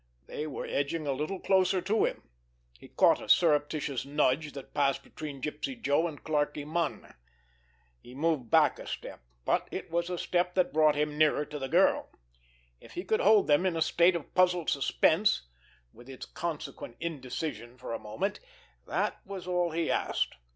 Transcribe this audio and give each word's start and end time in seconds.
They 0.25 0.47
were 0.47 0.65
edging 0.65 1.05
a 1.05 1.11
little 1.11 1.39
closer 1.39 1.79
to 1.79 2.05
him. 2.05 2.23
He 2.79 2.87
caught 2.87 3.21
a 3.21 3.29
surreptitious 3.29 4.03
nudge 4.03 4.53
that 4.53 4.73
passed 4.73 5.03
between 5.03 5.43
Gypsy 5.43 5.79
Joe 5.79 6.07
and 6.07 6.23
Clarkie 6.23 6.65
Munn. 6.65 7.13
He 8.01 8.15
moved 8.15 8.49
back 8.49 8.79
a 8.79 8.87
step—but 8.87 9.67
it 9.69 9.91
was 9.91 10.09
a 10.09 10.17
step 10.17 10.55
that 10.55 10.73
brought 10.73 10.95
him 10.95 11.19
nearer 11.19 11.45
to 11.45 11.59
the 11.59 11.69
girl. 11.69 12.09
If 12.79 12.93
he 12.93 13.03
could 13.03 13.19
hold 13.21 13.45
them 13.45 13.63
in 13.63 13.77
a 13.77 13.81
state 13.83 14.15
of 14.15 14.33
puzzled 14.33 14.71
suspense 14.71 15.43
with 15.93 16.09
its 16.09 16.25
consequent 16.25 16.97
indecision 16.99 17.77
for 17.77 17.93
a 17.93 17.99
moment, 17.99 18.39
that 18.87 19.21
was 19.23 19.45
all 19.45 19.69
he 19.69 19.91
asked. 19.91 20.33